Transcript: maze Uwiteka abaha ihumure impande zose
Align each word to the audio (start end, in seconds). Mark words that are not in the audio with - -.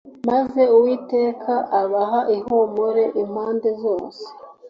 maze 0.29 0.61
Uwiteka 0.75 1.53
abaha 1.81 2.19
ihumure 2.37 3.05
impande 3.21 3.69
zose 3.81 4.23